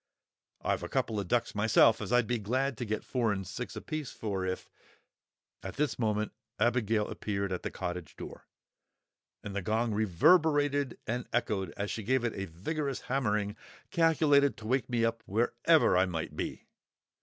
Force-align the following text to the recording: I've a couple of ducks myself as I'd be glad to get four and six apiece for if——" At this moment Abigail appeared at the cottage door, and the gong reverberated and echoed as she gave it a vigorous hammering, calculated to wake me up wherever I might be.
I've 0.63 0.81
a 0.81 0.89
couple 0.89 1.19
of 1.19 1.27
ducks 1.27 1.53
myself 1.53 2.01
as 2.01 2.11
I'd 2.11 2.25
be 2.25 2.39
glad 2.39 2.75
to 2.79 2.85
get 2.85 3.03
four 3.03 3.31
and 3.31 3.47
six 3.47 3.75
apiece 3.75 4.11
for 4.11 4.43
if——" 4.43 4.67
At 5.61 5.75
this 5.75 5.99
moment 5.99 6.31
Abigail 6.57 7.07
appeared 7.07 7.51
at 7.51 7.61
the 7.61 7.69
cottage 7.69 8.15
door, 8.15 8.47
and 9.43 9.55
the 9.55 9.61
gong 9.61 9.93
reverberated 9.93 10.97
and 11.05 11.27
echoed 11.31 11.71
as 11.77 11.91
she 11.91 12.01
gave 12.01 12.23
it 12.23 12.33
a 12.33 12.45
vigorous 12.45 13.01
hammering, 13.01 13.55
calculated 13.91 14.57
to 14.57 14.65
wake 14.67 14.89
me 14.89 15.05
up 15.05 15.21
wherever 15.27 15.95
I 15.95 16.07
might 16.07 16.35
be. 16.35 16.65